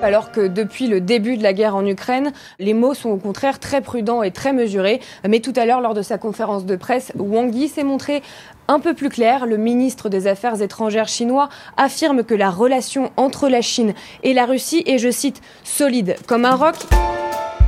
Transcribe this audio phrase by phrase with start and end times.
[0.00, 3.58] Alors que depuis le début de la guerre en Ukraine, les mots sont au contraire
[3.58, 5.00] très prudents et très mesurés.
[5.28, 8.22] Mais tout à l'heure, lors de sa conférence de presse, Wang Yi s'est montré
[8.68, 9.44] un peu plus clair.
[9.46, 14.46] Le ministre des Affaires étrangères chinois affirme que la relation entre la Chine et la
[14.46, 16.76] Russie est, je cite, solide comme un roc.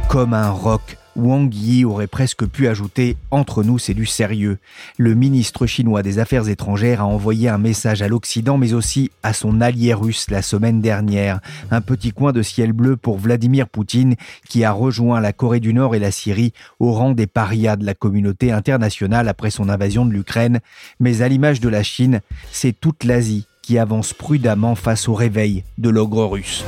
[0.09, 1.00] Comme un roc.
[1.17, 4.59] Wang Yi aurait presque pu ajouter Entre nous, c'est du sérieux.
[4.97, 9.33] Le ministre chinois des Affaires étrangères a envoyé un message à l'Occident, mais aussi à
[9.33, 11.41] son allié russe la semaine dernière.
[11.71, 14.17] Un petit coin de ciel bleu pour Vladimir Poutine,
[14.49, 17.85] qui a rejoint la Corée du Nord et la Syrie au rang des parias de
[17.85, 20.61] la communauté internationale après son invasion de l'Ukraine.
[21.01, 22.21] Mais à l'image de la Chine,
[22.53, 26.65] c'est toute l'Asie qui avance prudemment face au réveil de l'ogre russe.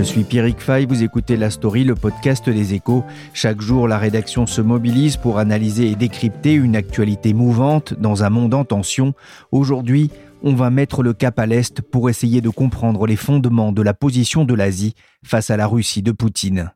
[0.00, 3.04] Je suis Pierrick Fay, vous écoutez La Story, le podcast des échos.
[3.34, 8.30] Chaque jour, la rédaction se mobilise pour analyser et décrypter une actualité mouvante dans un
[8.30, 9.12] monde en tension.
[9.52, 10.10] Aujourd'hui,
[10.42, 13.92] on va mettre le cap à l'Est pour essayer de comprendre les fondements de la
[13.92, 16.72] position de l'Asie face à la Russie de Poutine.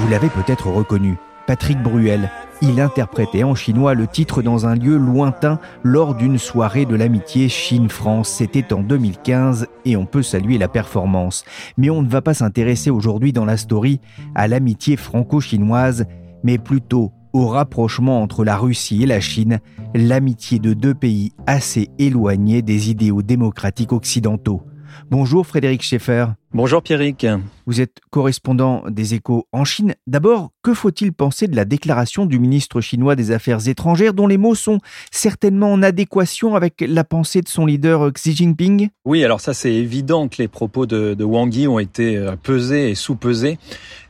[0.00, 2.30] Vous l'avez peut-être reconnu, Patrick Bruel.
[2.62, 7.50] Il interprétait en chinois le titre dans un lieu lointain lors d'une soirée de l'amitié
[7.50, 8.30] Chine-France.
[8.30, 11.44] C'était en 2015 et on peut saluer la performance.
[11.76, 14.00] Mais on ne va pas s'intéresser aujourd'hui dans la story
[14.34, 16.06] à l'amitié franco-chinoise,
[16.44, 19.60] mais plutôt au rapprochement entre la Russie et la Chine,
[19.94, 24.62] l'amitié de deux pays assez éloignés des idéaux démocratiques occidentaux.
[25.10, 26.39] Bonjour Frédéric Schaeffer.
[26.52, 27.24] Bonjour Pierrick.
[27.66, 29.94] Vous êtes correspondant des échos en Chine.
[30.08, 34.38] D'abord, que faut-il penser de la déclaration du ministre chinois des Affaires étrangères dont les
[34.38, 34.80] mots sont
[35.12, 38.88] certainement en adéquation avec la pensée de son leader Xi Jinping?
[39.04, 42.34] Oui, alors ça c'est évident que les propos de, de Wang Yi ont été euh,
[42.34, 43.60] pesés et sous-pesés.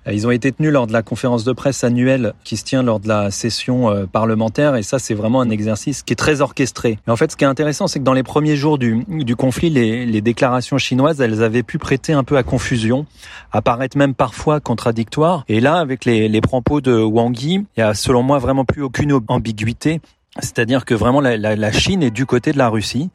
[0.07, 2.83] Euh, ils ont été tenus lors de la conférence de presse annuelle qui se tient
[2.83, 6.41] lors de la session euh, parlementaire et ça c'est vraiment un exercice qui est très
[6.41, 6.99] orchestré.
[7.07, 9.69] En fait ce qui est intéressant c'est que dans les premiers jours du, du conflit,
[9.69, 13.07] les, les déclarations chinoises elles avaient pu prêter un peu à confusion,
[13.53, 15.45] apparaître même parfois contradictoires.
[15.49, 18.65] Et là avec les, les propos de Wang Yi, il y a selon moi vraiment
[18.65, 20.01] plus aucune ambiguïté.
[20.39, 23.11] C'est-à-dire que vraiment la, la, Chine est du côté de la Russie.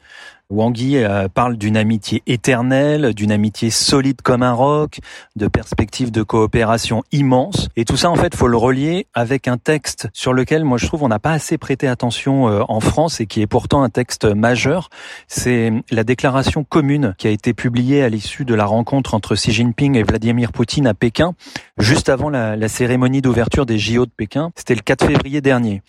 [0.48, 5.00] Wang Yi euh, parle d'une amitié éternelle, d'une amitié solide comme un roc,
[5.34, 7.68] de perspectives de coopération immenses.
[7.74, 10.86] Et tout ça, en fait, faut le relier avec un texte sur lequel, moi, je
[10.86, 13.88] trouve, on n'a pas assez prêté attention euh, en France et qui est pourtant un
[13.88, 14.88] texte majeur.
[15.26, 19.50] C'est la déclaration commune qui a été publiée à l'issue de la rencontre entre Xi
[19.50, 21.34] Jinping et Vladimir Poutine à Pékin,
[21.76, 24.52] juste avant la, la cérémonie d'ouverture des JO de Pékin.
[24.54, 25.82] C'était le 4 février dernier.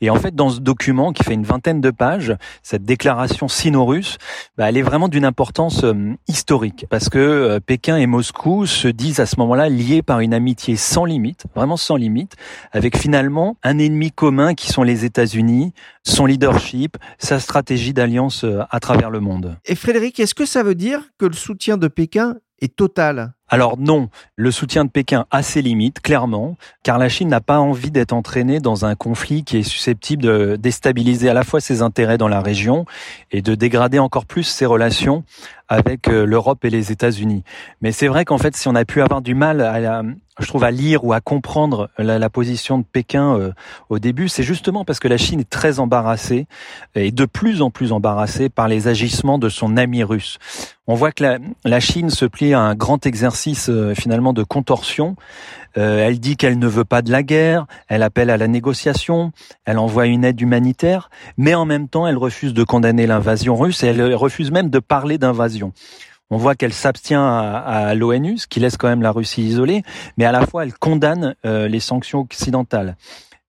[0.00, 4.03] Et en fait, dans ce document qui fait une vingtaine de pages, cette déclaration sino-russe,
[4.56, 8.88] bah, elle est vraiment d'une importance euh, historique parce que euh, Pékin et Moscou se
[8.88, 12.34] disent à ce moment-là liés par une amitié sans limite, vraiment sans limite,
[12.72, 15.72] avec finalement un ennemi commun qui sont les États-Unis,
[16.02, 19.56] son leadership, sa stratégie d'alliance euh, à travers le monde.
[19.64, 23.34] Et Frédéric, est-ce que ça veut dire que le soutien de Pékin est total?
[23.54, 27.60] Alors non, le soutien de Pékin a ses limites, clairement, car la Chine n'a pas
[27.60, 31.80] envie d'être entraînée dans un conflit qui est susceptible de déstabiliser à la fois ses
[31.80, 32.84] intérêts dans la région
[33.30, 35.22] et de dégrader encore plus ses relations
[35.68, 37.44] avec l'Europe et les États-Unis.
[37.80, 40.02] Mais c'est vrai qu'en fait, si on a pu avoir du mal à,
[40.40, 43.52] je trouve, à lire ou à comprendre la, position de Pékin euh,
[43.88, 46.46] au début, c'est justement parce que la Chine est très embarrassée
[46.96, 50.38] et de plus en plus embarrassée par les agissements de son ami russe.
[50.86, 55.16] On voit que la Chine se plie à un grand exercice euh, finalement de contorsion.
[55.76, 59.32] Euh, elle dit qu'elle ne veut pas de la guerre, elle appelle à la négociation,
[59.64, 63.82] elle envoie une aide humanitaire, mais en même temps, elle refuse de condamner l'invasion russe
[63.82, 65.72] et elle refuse même de parler d'invasion.
[66.30, 69.82] On voit qu'elle s'abstient à, à l'ONU, ce qui laisse quand même la Russie isolée,
[70.16, 72.96] mais à la fois elle condamne euh, les sanctions occidentales.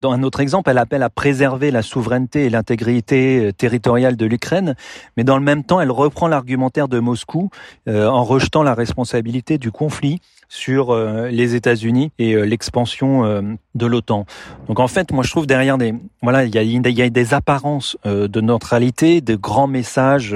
[0.01, 4.25] Dans un autre exemple, elle appelle à préserver la souveraineté et l'intégrité euh, territoriale de
[4.25, 4.75] l'Ukraine,
[5.15, 7.49] mais dans le même temps, elle reprend l'argumentaire de Moscou
[7.87, 10.19] euh, en rejetant la responsabilité du conflit
[10.49, 14.25] sur euh, les États-Unis et l'expansion de l'OTAN.
[14.67, 17.33] Donc en fait, moi je trouve derrière des voilà, il y a, y a, des
[17.33, 20.35] apparences de neutralité, de grands messages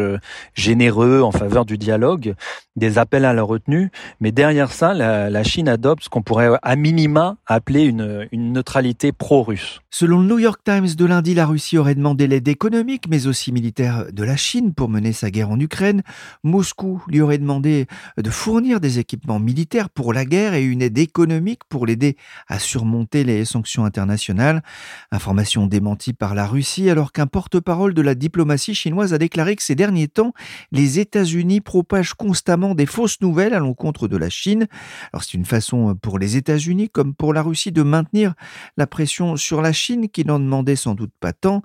[0.53, 2.35] généreux en faveur du dialogue,
[2.75, 6.51] des appels à la retenue, mais derrière ça, la, la Chine adopte ce qu'on pourrait
[6.61, 9.81] à minima appeler une, une neutralité pro-russe.
[9.91, 13.51] Selon le New York Times de lundi, la Russie aurait demandé l'aide économique, mais aussi
[13.51, 16.03] militaire de la Chine pour mener sa guerre en Ukraine.
[16.43, 20.97] Moscou lui aurait demandé de fournir des équipements militaires pour la guerre et une aide
[20.97, 22.15] économique pour l'aider
[22.47, 24.63] à surmonter les sanctions internationales.
[25.11, 29.61] Information démentie par la Russie, alors qu'un porte-parole de la diplomatie chinoise a déclaré que
[29.61, 30.31] ces derniers temps,
[30.71, 34.67] les États-Unis propagent constamment des fausses nouvelles à l'encontre de la Chine.
[35.11, 38.35] Alors c'est une façon pour les États-Unis comme pour la Russie de maintenir
[38.77, 41.61] la pression sur la Chine qui n'en demandait sans doute pas tant.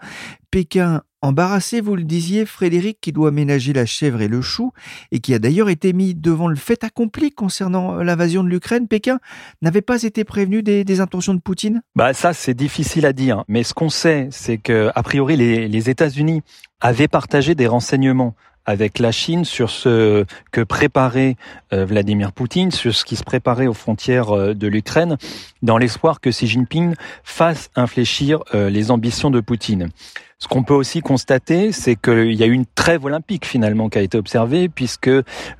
[0.50, 4.72] Pékin embarrassé, vous le disiez, Frédéric, qui doit ménager la chèvre et le chou,
[5.10, 8.88] et qui a d'ailleurs été mis devant le fait accompli concernant l'invasion de l'Ukraine.
[8.88, 9.18] Pékin
[9.62, 11.82] n'avait pas été prévenu des, intentions de Poutine?
[11.96, 13.44] Bah ça, c'est difficile à dire.
[13.48, 16.42] Mais ce qu'on sait, c'est que priori les, les États-Unis
[16.80, 18.34] avaient partagé des renseignements
[18.66, 21.36] avec la Chine sur ce que préparait
[21.72, 25.16] euh, Vladimir Poutine, sur ce qui se préparait aux frontières euh, de l'Ukraine,
[25.62, 29.90] dans l'espoir que Xi Jinping fasse infléchir euh, les ambitions de Poutine.
[30.38, 33.98] Ce qu'on peut aussi constater, c'est qu'il y a eu une trêve olympique finalement qui
[33.98, 35.10] a été observée, puisque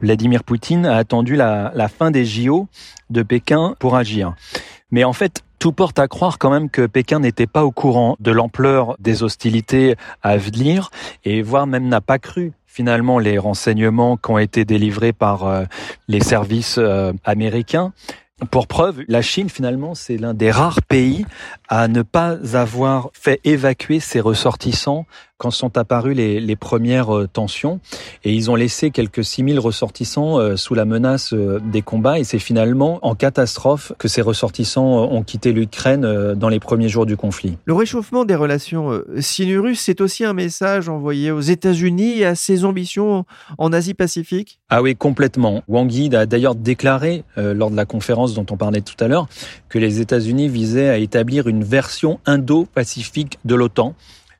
[0.01, 2.69] Vladimir Poutine a attendu la, la fin des JO
[3.11, 4.35] de Pékin pour agir.
[4.91, 8.17] Mais en fait, tout porte à croire quand même que Pékin n'était pas au courant
[8.21, 10.91] de l'ampleur des hostilités à venir
[11.25, 15.65] et voire même n'a pas cru finalement les renseignements qui ont été délivrés par euh,
[16.09, 17.93] les services euh, américains.
[18.51, 21.25] Pour preuve, la Chine, finalement, c'est l'un des rares pays
[21.69, 25.07] à ne pas avoir fait évacuer ses ressortissants
[25.45, 27.79] quand sont apparues les, les premières euh, tensions.
[28.25, 32.19] Et ils ont laissé quelques 6000 ressortissants euh, sous la menace euh, des combats.
[32.19, 37.05] Et c'est finalement en catastrophe que ces ressortissants ont quitté l'Ukraine dans les premiers jours
[37.05, 37.59] du conflit.
[37.67, 42.65] Le réchauffement des relations sino-russes, c'est aussi un message envoyé aux États-Unis et à ses
[42.65, 43.27] ambitions
[43.59, 44.61] en Asie-Pacifique?
[44.71, 45.63] Ah oui, complètement.
[45.69, 49.29] Wang Yi a d'ailleurs déclaré lors de la conférence dont on parlait tout à l'heure
[49.69, 53.95] que les États-Unis visaient à établir une version indo-pacifique de l'OTAN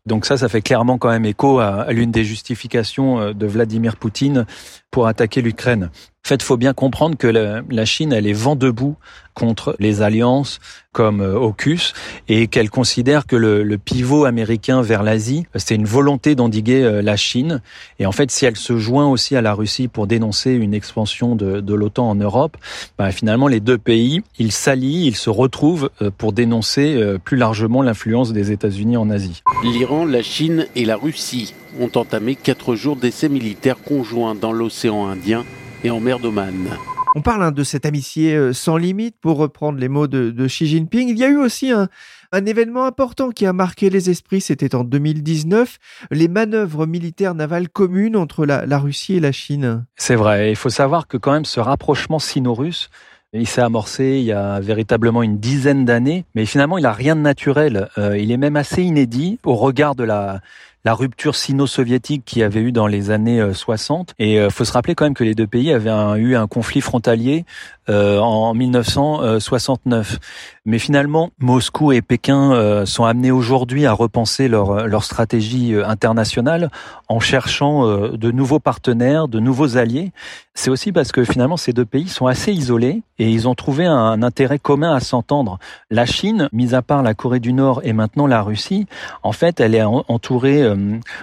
[0.07, 3.97] donc ça, ça fait clairement quand même écho à, l'une des justifications euh, de Vladimir
[3.97, 4.45] Poutine
[4.91, 5.85] pour attaquer l'Ukraine.
[5.85, 8.97] En fait, faut bien comprendre que la, Chine, elle est vent debout
[9.35, 10.61] contre les alliances
[10.93, 11.93] comme euh, AUKUS
[12.29, 17.17] et qu'elle considère que le, pivot américain vers l'Asie, c'est une volonté d'endiguer euh, la
[17.17, 17.61] Chine.
[17.99, 21.35] Et en fait, si elle se joint aussi à la Russie pour dénoncer une expansion
[21.35, 22.57] de, l'OTAN en Europe,
[22.97, 27.83] bah, finalement, les deux pays, ils s'allient, ils se retrouvent euh, pour dénoncer plus largement
[27.83, 29.43] l'influence des États-Unis en Asie.
[29.65, 35.07] L'Iran, la Chine et la Russie ont entamé quatre jours d'essais militaires conjoints dans l'océan
[35.09, 35.45] Indien
[35.83, 36.79] et en mer d'Oman.
[37.17, 40.67] On parle hein, de cette amitié euh, sans limite, pour reprendre les mots de, Xi
[40.67, 41.09] Jinping.
[41.09, 41.89] Il y a eu aussi un,
[42.33, 45.79] événement important qui a marqué les esprits, c'était en 2019,
[46.11, 49.87] les manœuvres militaires navales communes entre la, Russie et la Chine.
[49.95, 52.91] C'est vrai, il faut savoir que quand même ce rapprochement sino-russe,
[53.33, 57.15] il s'est amorcé il y a véritablement une dizaine d'années, mais finalement il n'a rien
[57.15, 57.89] de naturel.
[57.99, 60.41] Euh, il est même assez inédit au regard de la,
[60.85, 64.11] la rupture sino-soviétique qu'il y avait eu dans les années 60.
[64.11, 66.37] Euh, Et il euh, faut se rappeler quand même que les deux pays avaient eu
[66.37, 67.45] un conflit frontalier
[67.91, 70.19] euh, en 1969.
[70.65, 75.87] Mais finalement, Moscou et Pékin euh, sont amenés aujourd'hui à repenser leur, leur stratégie euh,
[75.87, 76.71] internationale
[77.09, 80.13] en cherchant de nouveaux partenaires, de nouveaux alliés.
[80.55, 83.85] C'est aussi parce que finalement, ces deux pays sont assez isolés et ils ont trouvé
[83.85, 85.59] un, intérêt commun à s'entendre.
[85.91, 88.87] La Chine, mis à part la Corée du Nord et maintenant la Russie,
[89.23, 90.74] en fait, elle est entourée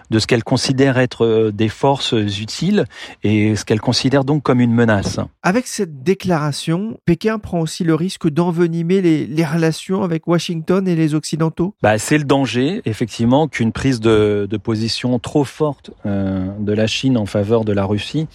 [0.10, 2.86] de ce qu'elle considère être des forces utiles
[3.24, 5.20] et ce qu'elle considère donc comme une menace.
[5.44, 11.16] Avec cette déclaration, Pékin prend aussi le risque d'envenimer les, relations avec Washington et les
[11.16, 11.76] Occidentaux?
[11.82, 17.18] Bah, C'est le danger, effectivement, qu'une prise de, position trop forte euh, de la Chine
[17.18, 18.28] en faveur de la Russie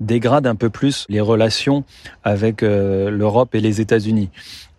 [0.00, 1.84] dégrade un peu plus les relations
[2.22, 4.30] avec euh, l'Europe et les États-Unis.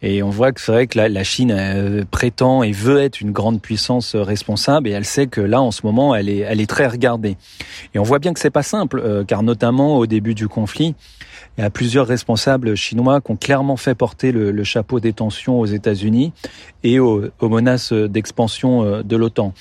[0.03, 3.61] Et on voit que c'est vrai que la, Chine prétend et veut être une grande
[3.61, 6.85] puissance responsable et elle sait que là en ce moment elle est elle est très
[6.85, 7.35] regardée.
[7.95, 10.93] Et on voit bien que c'est pas simple euh, car notamment au début du conflit,
[11.57, 15.59] il y a plusieurs responsables chinois qui ont clairement fait porter le, chapeau des tensions
[15.59, 16.31] aux États-Unis
[16.83, 19.53] et aux, menaces d'expansion euh, de l'OTAN.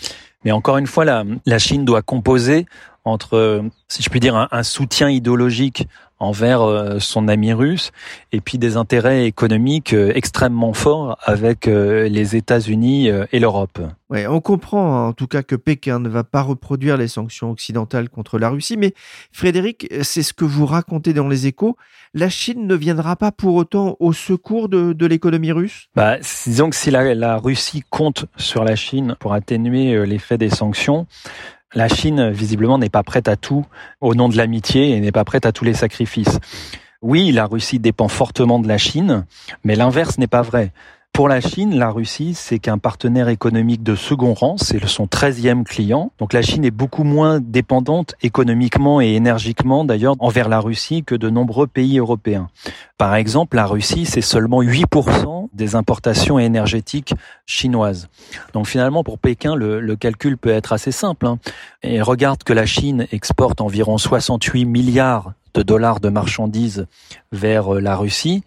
[0.45, 2.67] Mais encore une fois, la Chine doit composer
[3.07, 5.87] entre, si je puis dire, un soutien idéologique
[6.19, 7.93] envers euh, son ami russe
[8.33, 13.81] et puis des intérêts économiques euh, extrêmement forts avec euh, les États-Unis et l'Europe.
[14.09, 18.09] Ouais, on comprend en tout cas que Pékin ne va pas reproduire les sanctions occidentales
[18.09, 18.95] contre la Russie, mais
[19.33, 21.77] Frédéric, c'est ce que vous racontez dans les échos,
[22.15, 25.89] la Chine ne viendra pas pour autant au secours de, l'économie russe?
[25.95, 30.51] Bah, Disons que si la, la Russie compte sur la Chine pour atténuer l'effet des
[30.51, 31.07] sanctions,
[31.75, 33.67] la Chine, visiblement, n'est pas prête à tout
[34.01, 36.39] au nom de l'amitié et n'est pas prête à tous les sacrifices.
[37.03, 39.27] Oui, la Russie dépend fortement de la Chine,
[39.65, 40.73] mais l'inverse n'est pas vrai.
[41.17, 45.65] Pour la Chine, la Russie, c'est qu'un partenaire économique de second rang, c'est son 13e
[45.65, 46.13] client.
[46.19, 51.15] Donc la Chine est beaucoup moins dépendante économiquement et énergiquement d'ailleurs envers la Russie que
[51.15, 52.49] de nombreux pays européens.
[52.99, 57.15] Par exemple, la Russie, c'est seulement 8% des importations énergétiques
[57.47, 58.09] chinoises.
[58.53, 61.27] Donc finalement, pour Pékin, le, calcul peut être assez simple.
[61.27, 61.39] Hein.
[61.83, 66.87] Et regarde que la Chine exporte environ 68 milliards de dollars de marchandises
[67.33, 68.45] vers euh, la Russie,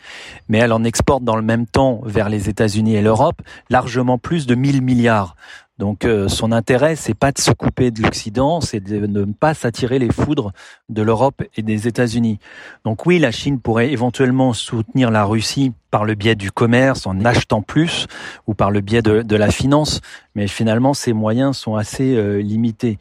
[0.47, 4.45] mais elle en exporte dans le même temps vers les États-Unis et l'Europe largement plus
[4.45, 5.35] de 1000 milliards.
[5.79, 9.53] Donc euh, son intérêt, c'est pas de se couper de l'Occident, c'est de ne pas
[9.53, 10.51] s'attirer les foudres
[10.89, 12.37] de l'Europe et des États-Unis.
[12.83, 17.23] Donc oui, la Chine pourrait éventuellement soutenir la Russie par le biais du commerce, en
[17.23, 18.07] achetant plus,
[18.45, 20.01] ou par le biais de, la finance,
[20.35, 22.99] mais finalement ces moyens sont assez euh, limités.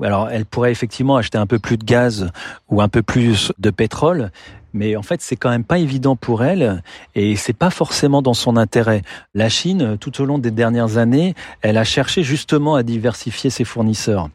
[0.00, 2.30] Alors elle pourrait effectivement acheter un peu plus de gaz
[2.68, 4.30] ou un peu plus de pétrole,
[4.72, 6.82] mais en fait c'est quand même pas évident pour elle
[7.14, 9.02] et c'est pas forcément dans son intérêt.
[9.34, 13.64] La Chine, tout au long des dernières années, elle a cherché justement à diversifier ses
[13.64, 14.28] fournisseurs.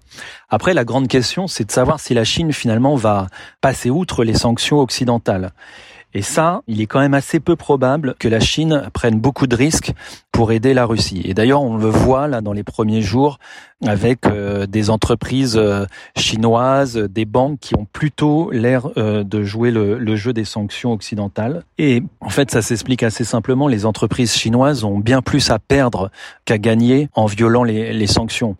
[0.49, 3.27] Après, la grande question, c'est de savoir si la Chine finalement va
[3.61, 5.51] passer outre les sanctions occidentales.
[6.15, 9.55] Et ça, il est quand même assez peu probable que la Chine prenne beaucoup de
[9.55, 9.91] risques
[10.31, 11.21] pour aider la Russie.
[11.25, 13.37] Et d'ailleurs, on le voit là dans les premiers jours
[13.85, 19.71] avec euh, des entreprises euh, chinoises, des banques qui ont plutôt l'air euh, de jouer
[19.71, 21.63] le, jeu des sanctions occidentales.
[21.77, 23.67] Et en fait, ça s'explique assez simplement.
[23.67, 26.11] Les entreprises chinoises ont bien plus à perdre
[26.45, 28.55] qu'à gagner en violant les, les sanctions.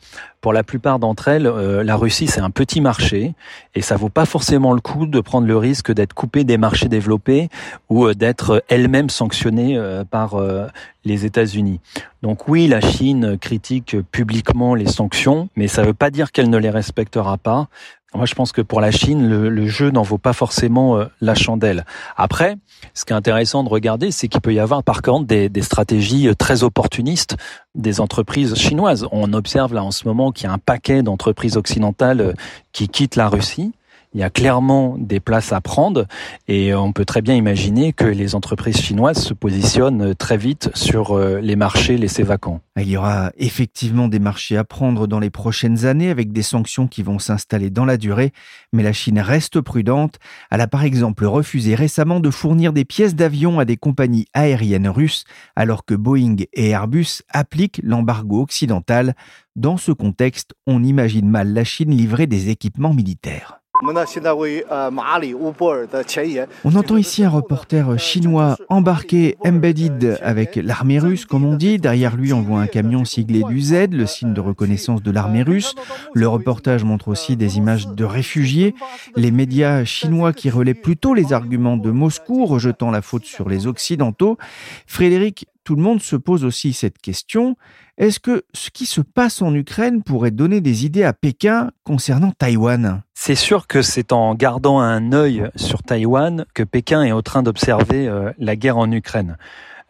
[0.46, 3.34] Pour la plupart d'entre elles, la Russie c'est un petit marché
[3.74, 6.88] et ça vaut pas forcément le coup de prendre le risque d'être coupé des marchés
[6.88, 7.50] développés
[7.90, 10.40] ou d'être elle-même sanctionnée par
[11.04, 11.80] les États-Unis.
[12.22, 16.52] Donc oui, la Chine critique publiquement les sanctions, mais ça ne veut pas dire qu'elle
[16.52, 17.68] ne les respectera pas.
[18.16, 21.36] Moi, je pense que pour la Chine, le, jeu n'en vaut pas forcément euh, la
[21.36, 21.86] chandelle.
[22.16, 22.56] Après,
[22.94, 25.62] ce qui est intéressant de regarder, c'est qu'il peut y avoir par contre des, des,
[25.62, 27.36] stratégies euh, très opportunistes
[27.74, 29.06] des entreprises chinoises.
[29.12, 32.34] On observe là en ce moment qu'il y a un paquet d'entreprises occidentales euh,
[32.72, 33.74] qui quittent la Russie
[34.16, 36.06] il y a clairement des places à prendre
[36.48, 41.12] et on peut très bien imaginer que les entreprises chinoises se positionnent très vite sur
[41.12, 42.62] euh, les marchés laissés vacants.
[42.78, 46.88] Il y aura effectivement des marchés à prendre dans les prochaines années avec des sanctions
[46.88, 48.32] qui vont s'installer dans la durée,
[48.72, 50.18] mais la Chine reste prudente.
[50.50, 54.88] Elle a par exemple refusé récemment de fournir des pièces d'avion à des compagnies aériennes
[54.88, 55.26] russes
[55.58, 59.14] alors que Boeing et Airbus appliquent l'embargo occidental.
[59.58, 63.60] Dans ce contexte, on imagine mal la Chine livrer des équipements militaires.
[66.64, 71.78] On entend ici un reporter chinois embarqué, embedded avec l'armée russe, comme on dit.
[71.78, 75.44] Derrière lui, on voit un camion siglé du Z, le signe de reconnaissance de l'armée
[75.44, 75.76] russe.
[76.14, 78.76] Le reportage montre aussi des images de réfugiés.
[79.16, 83.68] Les médias chinois qui relaient plutôt les arguments de Moscou, rejetant la faute sur les
[83.68, 84.38] Occidentaux.
[84.88, 87.58] Frédéric, tout le monde se pose aussi cette question.
[87.98, 92.32] Est-ce que ce qui se passe en Ukraine pourrait donner des idées à Pékin concernant
[92.32, 93.02] Taïwan?
[93.16, 97.42] C'est sûr que c'est en gardant un œil sur Taïwan que Pékin est en train
[97.42, 99.38] d'observer euh, la guerre en Ukraine.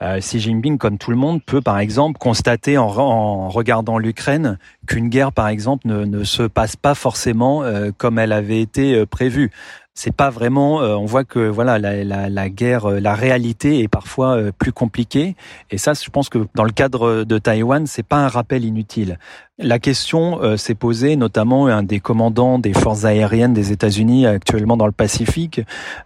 [0.01, 5.09] Euh, Xi Jinping, comme tout le monde, peut par exemple constater en, regardant l'Ukraine qu'une
[5.09, 9.51] guerre, par exemple, ne, se passe pas forcément euh, comme elle avait été prévue
[9.95, 10.81] c'est pas vraiment.
[10.81, 14.51] Euh, on voit que voilà la, la, la, guerre, euh, la réalité est parfois euh,
[14.51, 15.35] plus compliquée.
[15.71, 19.17] Et ça, je pense que dans le cadre de Taïwan, c'est pas un rappel inutile.
[19.57, 24.85] La question s'est posée, notamment un des commandants des forces aériennes des États-Unis actuellement dans
[24.85, 25.61] le Pacifique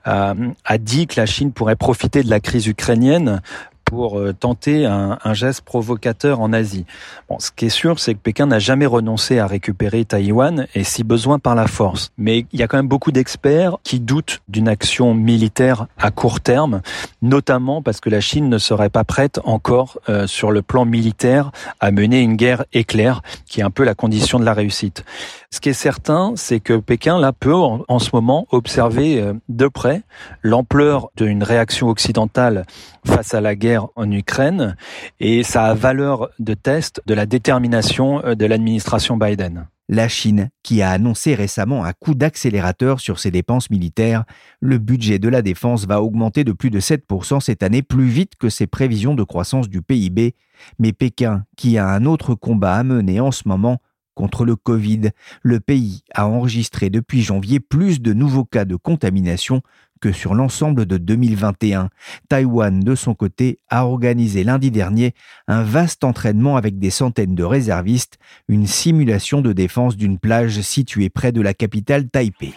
[0.06, 3.42] a dit que la Chine pourrait profiter de la crise ukrainienne
[3.90, 6.86] pour euh, tenter un, geste provocateur en Asie.
[7.28, 10.84] Bon, ce qui est sûr, c'est que Pékin n'a jamais renoncé à récupérer Taïwan et
[10.84, 12.12] si besoin par la force.
[12.18, 16.40] Mais il y a quand même beaucoup d'experts qui doutent d'une action militaire à court
[16.40, 16.82] terme,
[17.22, 21.52] notamment parce que la Chine ne serait pas prête encore euh, sur le plan militaire
[21.80, 25.04] à mener une guerre éclair, qui est un peu la condition de la réussite.
[25.52, 29.68] Ce qui est certain, c'est que Pékin là peut en, ce moment observer euh, de
[29.68, 30.04] près
[30.44, 32.66] l'ampleur d'une réaction occidentale
[33.06, 34.76] face à la guerre en Ukraine
[35.20, 39.68] et ça a valeur de test de la détermination euh, de l'administration Biden.
[39.92, 44.24] La Chine, qui a annoncé récemment un coup d'accélérateur sur ses dépenses militaires,
[44.60, 48.36] le budget de la défense va augmenter de plus de 7% cette année, plus vite
[48.36, 50.36] que ses prévisions de croissance du PIB.
[50.78, 53.80] Mais Pékin, qui a un autre combat à mener en ce moment,
[54.20, 59.62] contre le Covid, le pays a enregistré depuis janvier plus de nouveaux cas de contamination
[60.00, 61.90] que sur l'ensemble de 2021.
[62.30, 65.14] Taïwan, de son côté, a organisé lundi dernier
[65.48, 71.10] un vaste entraînement avec des centaines de réservistes, une simulation de défense d'une plage située
[71.10, 72.54] près de la capitale Taipei.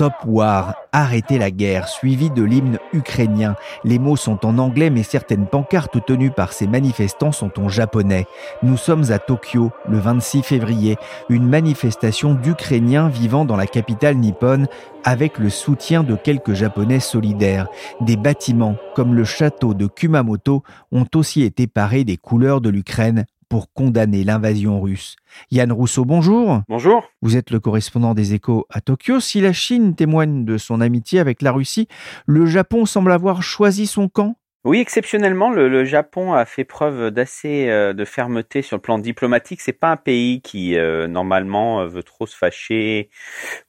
[0.00, 3.54] Stop War, arrêtez la guerre, suivi de l'hymne ukrainien.
[3.84, 8.26] Les mots sont en anglais, mais certaines pancartes tenues par ces manifestants sont en japonais.
[8.62, 10.96] Nous sommes à Tokyo, le 26 février,
[11.28, 14.68] une manifestation d'Ukrainiens vivant dans la capitale nippone
[15.04, 17.68] avec le soutien de quelques Japonais solidaires.
[18.00, 23.26] Des bâtiments, comme le château de Kumamoto, ont aussi été parés des couleurs de l'Ukraine
[23.50, 25.16] pour condamner l'invasion russe.
[25.50, 26.62] Yann Rousseau, bonjour.
[26.68, 27.10] Bonjour.
[27.20, 29.20] Vous êtes le correspondant des échos à Tokyo.
[29.20, 31.88] Si la Chine témoigne de son amitié avec la Russie,
[32.26, 37.70] le Japon semble avoir choisi son camp oui, exceptionnellement, le, Japon a fait preuve d'assez
[37.70, 39.62] euh, de fermeté sur le plan diplomatique.
[39.62, 43.08] C'est pas un pays qui euh, normalement euh, veut trop se fâcher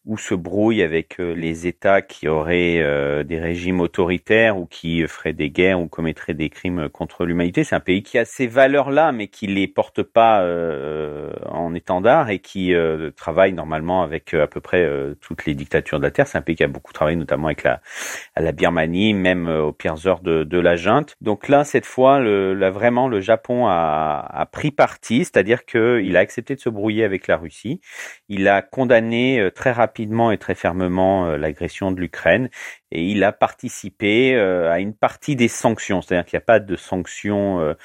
[0.06, 5.50] ou se brouille avec les États qui auraient des régimes autoritaires ou qui feraient des
[5.50, 7.64] guerres ou commettraient des crimes contre l'humanité.
[7.64, 10.44] C'est un pays qui a ces valeurs-là, mais qui les porte pas
[11.46, 12.74] en étendard et qui
[13.16, 14.90] travaille normalement avec à peu près
[15.22, 16.28] toutes les dictatures de la terre.
[16.28, 20.22] C'est un pays qui a beaucoup travaillé, notamment avec la, Birmanie, même aux pires heures
[20.22, 20.78] de la
[21.22, 26.16] donc là, cette fois, le, là, vraiment, le Japon a, a pris parti, c'est-à-dire qu'il
[26.18, 27.82] a accepté de se brouiller avec la Russie.
[28.30, 32.50] Il a condamné euh, très rapidement et très fermement euh, l'agression de l'Ukraine
[32.92, 36.60] et il a participé euh, à une partie des sanctions, c'est-à-dire qu'il n'y a pas
[36.60, 37.76] de sanctions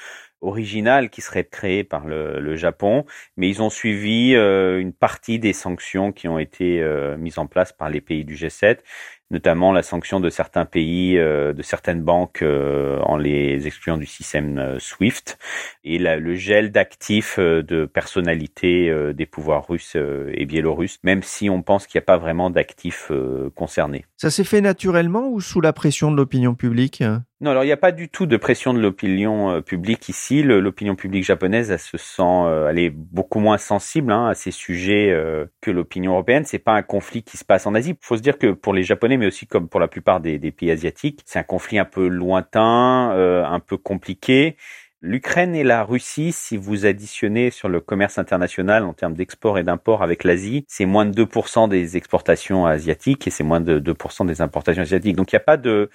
[0.41, 3.05] originales qui seraient créées par le, le, Japon,
[3.37, 6.83] mais ils ont suivi une partie des sanctions qui ont été
[7.17, 8.79] mises en place par les pays du G7
[9.29, 14.05] notamment la sanction de certains pays, euh, de certaines banques euh, en les excluant du
[14.05, 15.37] système euh, SWIFT,
[15.83, 21.87] et le gel d'actifs de personnalités des pouvoirs russes et biélorusses, même si on pense
[21.87, 23.09] qu'il n'y a pas vraiment d'actifs
[23.55, 24.03] concernés.
[24.17, 27.03] Ça s'est fait naturellement ou sous la pression de l'opinion publique?
[27.39, 30.43] Non, alors il n'y a pas du tout de pression de l'opinion publique ici.
[30.43, 35.15] L'opinion publique japonaise, elle se sent, elle est beaucoup moins sensible hein, à ces sujets
[35.61, 36.43] que l'opinion européenne.
[36.43, 37.91] C'est pas un conflit qui se passe en Asie.
[37.91, 40.39] Il faut se dire que pour les Japonais, mais aussi comme pour la plupart des,
[40.51, 41.21] pays asiatiques.
[41.25, 44.57] C'est un conflit un peu lointain, euh, un peu compliqué.
[45.01, 49.63] L'Ukraine et la Russie, si vous additionnez sur le commerce international en termes d'export et
[49.63, 54.25] d'import avec l'Asie, c'est moins de 2% des exportations asiatiques et c'est moins de 2%
[54.25, 55.15] des importations asiatiques.
[55.15, 55.91] Donc il n'y a pas de,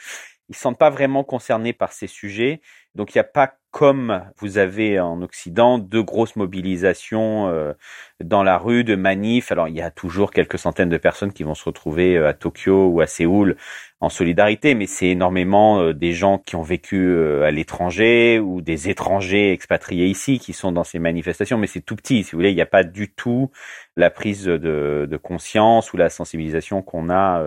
[0.48, 2.60] ils ne sont pas vraiment concernés par ces sujets.
[2.94, 7.72] Donc il n'y a pas comme vous avez en Occident deux grosses mobilisations euh,
[8.22, 9.50] dans la rue de manifs.
[9.50, 12.34] Alors il y a toujours quelques centaines de personnes qui vont se retrouver euh, à
[12.34, 13.56] Tokyo ou à Séoul
[14.00, 18.90] en solidarité, mais c'est énormément euh, des gens qui ont vécu à l'étranger ou des
[18.90, 22.24] étrangers expatriés ici qui sont dans ces manifestations, mais c'est tout petit.
[22.24, 23.50] Si vous voulez, il n'y a pas du tout
[23.96, 27.42] la prise de, de conscience ou la sensibilisation qu'on a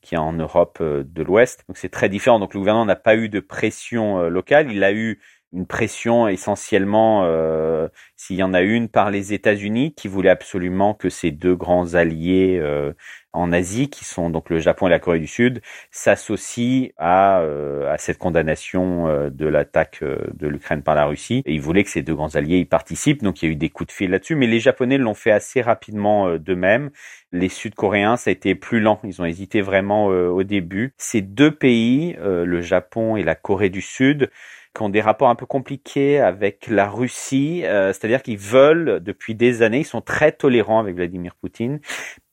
[0.00, 1.64] qui est en Europe de l'Ouest.
[1.68, 2.38] Donc c'est très différent.
[2.38, 5.20] Donc le gouvernement n'a pas eu de pression locale, il a eu
[5.52, 10.94] une pression essentiellement, euh, s'il y en a une, par les États-Unis qui voulaient absolument
[10.94, 12.92] que ces deux grands alliés euh,
[13.32, 15.60] en Asie, qui sont donc le Japon et la Corée du Sud,
[15.90, 21.42] s'associent à, euh, à cette condamnation euh, de l'attaque de l'Ukraine par la Russie.
[21.46, 23.56] Et ils voulaient que ces deux grands alliés y participent, donc il y a eu
[23.56, 24.36] des coups de fil là-dessus.
[24.36, 26.90] Mais les Japonais l'ont fait assez rapidement d'eux-mêmes.
[27.32, 29.00] Les Sud-Coréens, ça a été plus lent.
[29.02, 30.94] Ils ont hésité vraiment au début.
[30.98, 34.30] Ces deux pays, le Japon et la Corée du Sud,
[34.74, 39.34] qui ont des rapports un peu compliqués avec la Russie, euh, c'est-à-dire qu'ils veulent depuis
[39.34, 41.80] des années, ils sont très tolérants avec Vladimir Poutine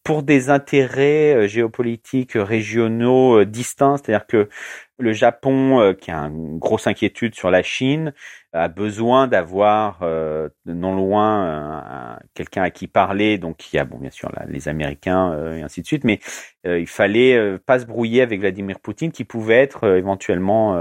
[0.04, 4.50] pour des intérêts euh, géopolitiques régionaux euh, distincts, c'est-à-dire que
[5.00, 8.14] le Japon, qui a une grosse inquiétude sur la Chine,
[8.58, 13.38] a besoin d'avoir euh, non loin quelqu'un à qui parler.
[13.38, 16.04] Donc il y a bon bien sûr là, les Américains euh, et ainsi de suite,
[16.04, 16.20] mais
[16.66, 20.76] euh, il fallait pas se brouiller avec Vladimir Poutine, qui pouvait être éventuellement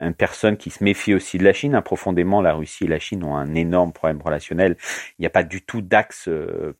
[0.00, 1.74] une personne qui se méfie aussi de la Chine.
[1.74, 4.76] Hein, profondément, la Russie et la Chine ont un énorme problème relationnel.
[5.18, 6.28] Il n'y a pas du tout d'axe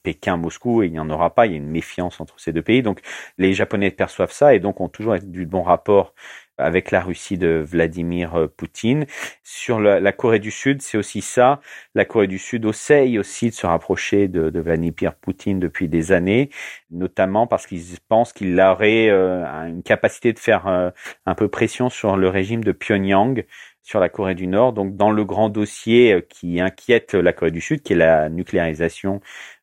[0.03, 1.47] Pékin-Moscou et il n'y en aura pas.
[1.47, 2.83] Il y a une méfiance entre ces deux pays.
[2.83, 3.01] Donc
[3.39, 6.15] les Japonais perçoivent ça et donc ont toujours du bon rapport
[6.59, 9.07] avec la Russie de Vladimir Poutine.
[9.43, 11.61] Sur la, Corée du Sud, c'est aussi ça.
[11.95, 16.13] La Corée du Sud essaye aussi de se rapprocher de, de Vladimir Poutine depuis des
[16.13, 16.51] années,
[16.91, 22.29] notamment parce qu'ils pensent qu'il aurait une capacité de faire un peu pression sur le
[22.29, 23.45] régime de Pyongyang
[23.83, 24.73] sur la Corée du Nord.
[24.73, 28.29] Donc, dans le grand dossier euh, qui inquiète la Corée du Sud, qui est la
[28.29, 29.21] nucléarisation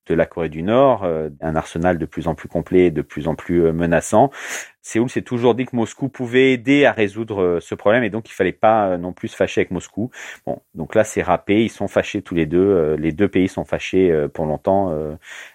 [0.07, 3.27] de la Corée du Nord, euh, un arsenal de plus en plus complet, de plus
[3.27, 4.31] en plus euh, menaçant.
[4.81, 8.33] Séoul s'est toujours dit que Moscou pouvait aider à résoudre ce problème et donc il
[8.33, 10.11] fallait pas non plus se fâcher avec Moscou.
[10.45, 13.65] Bon, donc là c'est râpé, ils sont fâchés tous les deux, les deux pays sont
[13.65, 14.93] fâchés pour longtemps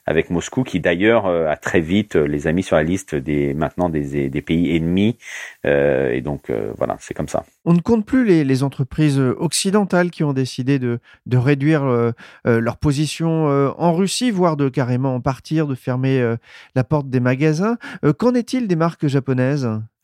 [0.06, 3.88] avec Moscou qui d'ailleurs a très vite les a mis sur la liste des maintenant
[3.88, 5.16] des, pays ennemis
[5.64, 7.44] et donc voilà, c'est comme ça.
[7.64, 11.00] On ne compte plus les, entreprises euh, occidentales qui ont décidé de,
[11.32, 12.12] réduire euh,
[12.46, 16.36] euh, leur position en Russie, voire de carrément en partir, de fermer
[16.74, 17.76] la porte des magasins.
[18.18, 19.13] Qu'en est-il des marques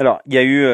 [0.00, 0.64] alors, il y a eu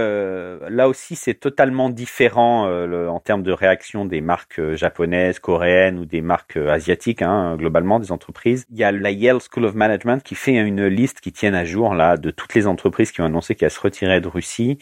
[0.70, 2.70] là aussi, c'est totalement différent
[3.08, 8.12] en termes de réaction des marques japonaises, coréennes ou des marques asiatiques, hein, globalement des
[8.12, 8.66] entreprises.
[8.70, 11.64] Il y a la Yale School of Management qui fait une liste qui tient à
[11.64, 14.78] jour là de toutes les entreprises qui ont annoncé qu'elles se retiraient de Russie.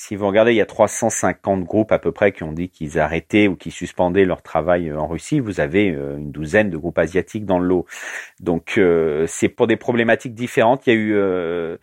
[0.00, 3.00] Si vous regardez, il y a 350 groupes à peu près qui ont dit qu'ils
[3.00, 5.40] arrêtaient ou qui suspendaient leur travail euh, en Russie.
[5.40, 7.84] Vous avez euh, une douzaine de groupes asiatiques dans le lot.
[8.38, 10.86] Donc euh, c'est pour des problématiques différentes.
[10.86, 11.78] Il y a eu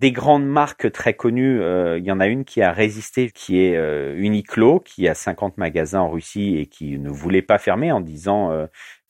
[0.00, 1.60] des grandes marques très connues.
[1.96, 3.76] il y en a une qui a résisté, qui est
[4.16, 8.50] Uniqlo, qui a 50 magasins en Russie et qui ne voulait pas fermer en disant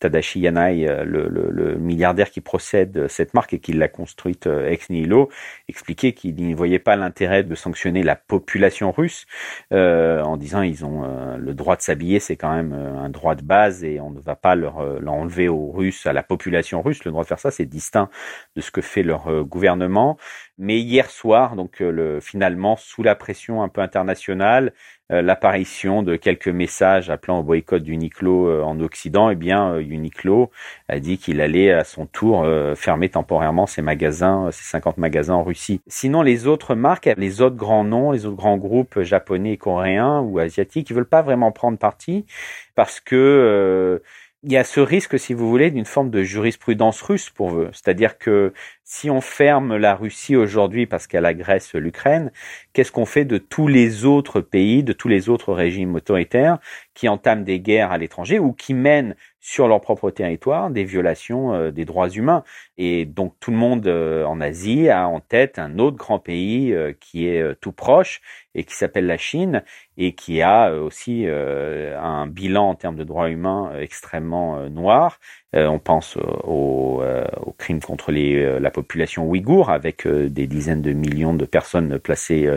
[0.01, 4.91] Tadashi Yanai, euh, le, milliardaire qui procède cette marque et qui l'a construite euh, ex
[4.91, 5.29] nihilo,
[5.69, 9.27] expliquait qu'il n'y voyait pas l'intérêt de sanctionner la population russe
[9.73, 11.05] euh, en disant ils ont
[11.37, 14.35] le droit de s'habiller, c'est quand même un droit de base et on ne va
[14.37, 17.05] pas leur l'enlever aux Russes, à la population russe.
[17.05, 18.09] Le droit de faire ça, c'est distinct
[18.57, 20.17] de ce que fait leur gouvernement.
[20.63, 24.75] Mais hier soir, donc le, finalement, sous la pression un peu internationale,
[25.11, 29.81] euh, l'apparition de quelques messages appelant au boycott d'Uniqlo euh, en Occident, eh bien euh,
[29.81, 30.51] Uniqlo
[30.91, 32.47] a dit qu'il allait à son tour
[32.77, 35.81] fermer temporairement ses magasins, ses 50 magasins en Russie.
[35.87, 40.41] Sinon, les autres marques, les autres grands noms, les autres grands groupes japonais, coréens ou
[40.41, 42.27] asiatiques, ils veulent pas vraiment prendre parti
[42.75, 44.03] parce que
[44.43, 47.69] il y a ce risque, si vous voulez, d'une forme de jurisprudence russe pour eux.
[47.73, 48.55] C'est-à-dire que
[48.93, 52.33] si on ferme la Russie aujourd'hui parce qu'elle agresse l'Ukraine,
[52.73, 56.59] qu'est-ce qu'on fait de tous les autres pays, de tous les autres régimes autoritaires
[56.93, 61.55] qui entament des guerres à l'étranger ou qui mènent sur leur propre territoire des violations
[61.55, 62.43] euh, des droits humains?
[62.79, 66.73] Et donc tout le monde euh, en Asie a en tête un autre grand pays
[66.75, 68.21] euh, qui est tout proche
[68.57, 69.63] et qui s'appelle la Chine
[69.99, 75.21] et qui a aussi un bilan en termes de droits humains extrêmement noir
[75.57, 77.25] euh, on pense aux, euh,
[77.59, 82.49] crimes contre les, euh, la population ouïghour, avec des dizaines de millions de personnes placées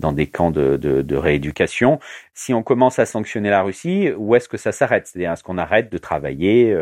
[0.00, 2.00] dans des camps de, de, de, rééducation.
[2.34, 5.06] Si on commence à sanctionner la Russie, où est-ce que ça s'arrête?
[5.06, 6.76] C'est-à-dire, est-ce qu'on arrête de travailler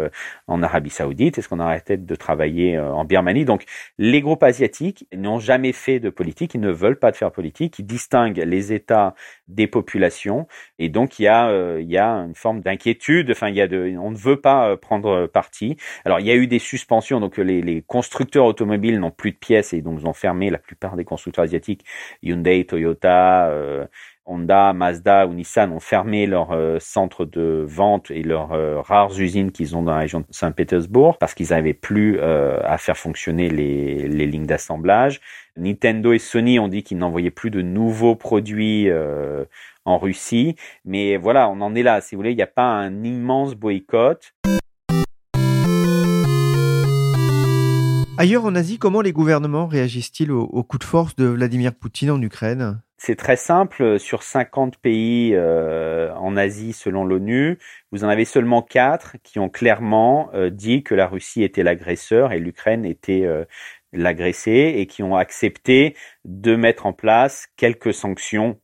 [0.46, 1.38] en Arabie Saoudite?
[1.38, 3.44] Est-ce qu'on arrête de travailler en Birmanie?
[3.44, 3.64] Donc,
[3.98, 7.78] les groupes asiatiques n'ont jamais fait de politique, ils ne veulent pas de faire politique,
[7.78, 9.14] ils distinguent les États
[9.48, 10.46] des populations,
[10.78, 13.30] et donc il y a, il y a une forme d'inquiétude.
[13.30, 15.57] Enfin, il y a de, on ne veut pas prendre parti
[16.04, 19.72] alors il y a eu des suspensions, donc les, constructeurs automobiles n'ont plus de pièces
[19.72, 21.84] et donc ils ont fermé la plupart des constructeurs asiatiques,
[22.22, 23.48] Hyundai, Toyota.
[23.48, 23.86] Euh,
[24.30, 29.18] Honda, Mazda ou Nissan ont fermé leurs euh, centres de vente et leurs euh, rares
[29.18, 33.48] usines qu'ils ont dans la région de Saint-Pétersbourg parce qu'ils n'avaient plus à faire fonctionner
[33.48, 35.22] les lignes d'assemblage.
[35.56, 38.90] Nintendo et Sony ont dit qu'ils n'envoyaient plus de nouveaux produits
[39.88, 40.56] en Russie.
[40.84, 42.00] Mais voilà, on en est là.
[42.00, 44.34] Si vous voulez, il n'y a pas un immense boycott.
[48.20, 52.20] Ailleurs en Asie, comment les gouvernements réagissent-ils au, coup de force de Vladimir Poutine en
[52.20, 52.82] Ukraine?
[52.96, 54.00] C'est très simple.
[54.00, 57.60] Sur 50 pays euh, en Asie, selon l'ONU,
[57.92, 62.32] vous en avez seulement 4 qui ont clairement euh, dit que la Russie était l'agresseur
[62.32, 63.44] et l'Ukraine était euh,
[63.92, 68.58] et qui ont accepté de mettre en place quelques sanctions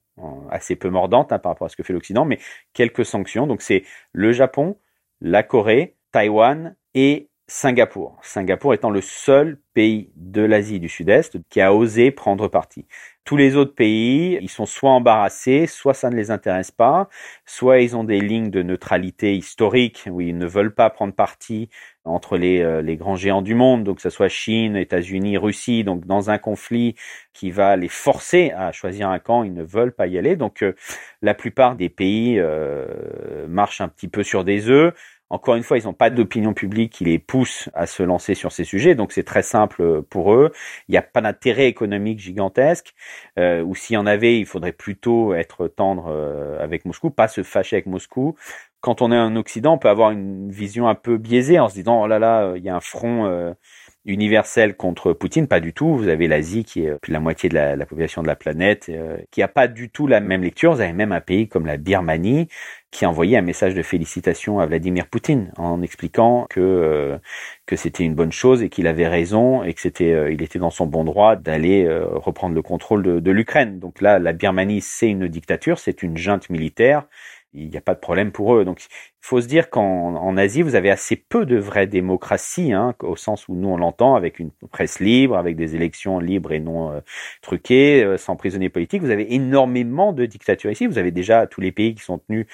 [0.51, 2.41] assez peu mordantes hein, par rapport à ce que fait l'Occident, mais
[2.73, 3.47] quelques sanctions.
[3.47, 4.79] Donc c'est le Japon,
[5.21, 8.19] la Corée, Taïwan et Singapour.
[8.23, 12.87] Singapour étant le seul pays de l'Asie du Sud-Est qui a osé prendre parti.
[13.25, 17.09] Tous les autres pays, ils sont soit embarrassés, soit ça ne les intéresse pas,
[17.45, 21.69] soit ils ont des lignes de neutralité historique où ils ne veulent pas prendre parti
[22.05, 25.85] entre les, euh, les grands géants du monde, donc que ce soit Chine, États-Unis, Russie,
[25.85, 26.97] donc dans un conflit
[27.33, 30.37] qui va les forcer à choisir un camp, ils ne veulent pas y aller.
[30.37, 30.75] Donc euh,
[31.23, 34.95] la plupart des pays euh, marchent un petit peu sur des œufs
[35.35, 38.53] Encore une fois, ils n'ont pas d'opinion publique qui les pousse à se lancer sur
[38.53, 40.53] ces sujets, donc c'est très simple pour eux.
[40.87, 42.95] Il n'y a pas d'intérêt économique gigantesque,
[43.37, 47.27] euh, ou s'il y en avait, il faudrait plutôt être tendre euh, avec Moscou, pas
[47.27, 48.37] se fâcher avec Moscou.
[48.81, 51.75] Quand on est en Occident, on peut avoir une vision un peu biaisée en se
[51.75, 53.53] disant oh là là, il y a un front euh,
[54.05, 55.97] universel contre Poutine, pas du tout.
[55.97, 58.87] Vous avez l'Asie qui est plus de la moitié de la, population de la planète,
[58.91, 60.75] euh, qui a pas du tout la même lecture.
[60.75, 62.49] Vous avez même un pays comme la Birmanie
[62.95, 67.19] qui a envoyé un message de félicitations à Vladimir Poutine en expliquant que euh,
[67.67, 70.61] que c'était une bonne chose et qu'il avait raison et que c'était euh, il était
[70.61, 73.81] dans son bon droit d'aller reprendre le contrôle de l'Ukraine.
[73.81, 77.05] Donc là, la Birmanie, c'est une dictature, c'est une junte militaire
[77.55, 78.65] il n'y a pas de problème pour eux.
[78.65, 82.95] Donc, il faut se dire qu'en Asie, vous avez assez peu de vraies démocraties, hein,
[83.01, 86.61] au sens où nous on l'entend, avec une presse libre, avec des élections libres et
[86.61, 87.01] non euh,
[87.43, 89.03] truquées, euh, sans prisonniers politiques.
[89.03, 90.87] Vous avez énormément de dictatures ici.
[90.87, 92.47] Vous avez déjà tous les pays qui sont tenus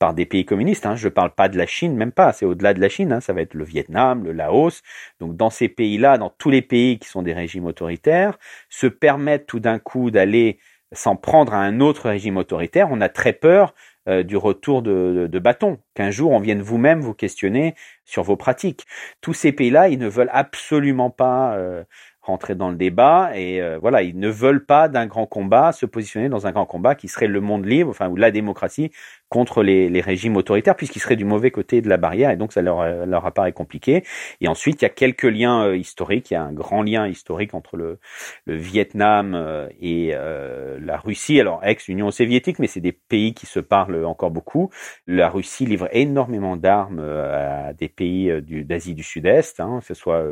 [0.00, 0.84] par des pays communistes.
[0.84, 0.96] Hein.
[0.96, 2.32] Je ne parle pas de la Chine, même pas.
[2.32, 3.12] C'est au-delà de la Chine.
[3.12, 3.20] Hein.
[3.20, 4.82] Ça va être le Vietnam, le Laos.
[5.20, 9.46] Donc, dans ces pays-là, dans tous les pays qui sont des régimes autoritaires, se permettre
[9.46, 10.58] tout d'un coup d'aller
[10.92, 13.74] s'en prendre à un autre régime autoritaire, on a très peur
[14.08, 18.36] euh, du retour de, de, bâton, qu'un jour on vienne vous-même vous questionner sur vos
[18.36, 18.86] pratiques.
[19.20, 21.84] Tous ces pays-là, ils ne veulent absolument pas euh,
[22.22, 25.84] rentrer dans le débat et euh, voilà, ils ne veulent pas d'un grand combat se
[25.86, 28.90] positionner dans un grand combat qui serait le monde libre, enfin ou la démocratie
[29.30, 32.52] contre les, les régimes autoritaires puisqu'ils seraient du mauvais côté de la barrière et donc
[32.52, 34.04] ça leur, leur apparaît compliqué.
[34.40, 36.30] Et ensuite, il y a quelques liens euh, historiques.
[36.30, 37.98] Il y a un grand lien historique entre le,
[38.46, 41.40] le Vietnam euh, et euh, la Russie.
[41.40, 44.70] Alors, ex-Union soviétique, mais c'est des pays qui se parlent encore beaucoup.
[45.06, 50.22] La Russie livre énormément d'armes à des pays d'Asie du Sud-Est, hein, que ce soit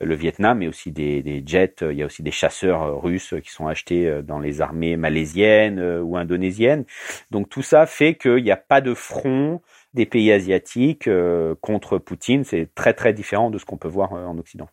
[0.00, 1.76] le Vietnam, mais aussi des, des, jets.
[1.82, 6.16] Il y a aussi des chasseurs russes qui sont achetés dans les armées malaisiennes ou
[6.16, 6.84] indonésiennes.
[7.30, 9.60] Donc tout ça fait qu'il n'y a pas de front
[9.94, 12.44] des pays asiatiques euh, contre Poutine.
[12.44, 14.68] C'est très très différent de ce qu'on peut voir euh, en Occident.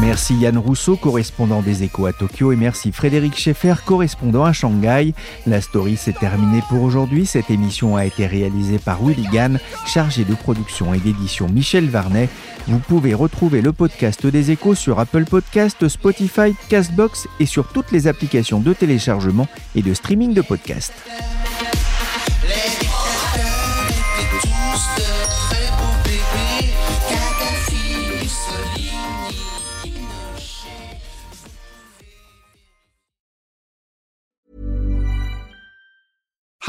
[0.00, 5.12] Merci Yann Rousseau, correspondant des Échos à Tokyo, et merci Frédéric Schaeffer, correspondant à Shanghai.
[5.46, 7.26] La story s'est terminée pour aujourd'hui.
[7.26, 12.30] Cette émission a été réalisée par Willy Gann, chargé de production et d'édition Michel Varnet.
[12.66, 17.92] Vous pouvez retrouver le podcast des Échos sur Apple Podcast, Spotify, Castbox et sur toutes
[17.92, 20.94] les applications de téléchargement et de streaming de podcasts.